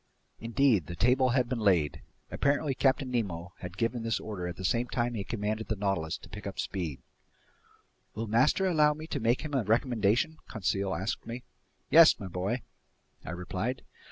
Indeed, 0.39 0.87
the 0.87 0.95
table 0.95 1.29
had 1.29 1.47
been 1.47 1.59
laid. 1.59 2.01
Apparently 2.31 2.73
Captain 2.73 3.11
Nemo 3.11 3.53
had 3.59 3.77
given 3.77 4.01
this 4.01 4.19
order 4.19 4.47
at 4.47 4.55
the 4.55 4.65
same 4.65 4.87
time 4.87 5.13
he 5.13 5.23
commanded 5.23 5.67
the 5.67 5.75
Nautilus 5.75 6.17
to 6.17 6.27
pick 6.29 6.47
up 6.47 6.57
speed. 6.57 7.03
"Will 8.15 8.25
master 8.25 8.65
allow 8.65 8.95
me 8.95 9.05
to 9.05 9.19
make 9.19 9.41
him 9.41 9.53
a 9.53 9.63
recommendation?" 9.63 10.39
Conseil 10.49 10.95
asked 10.95 11.27
me. 11.27 11.43
"Yes, 11.91 12.19
my 12.19 12.29
boy," 12.29 12.63
I 13.23 13.29
replied. 13.29 13.83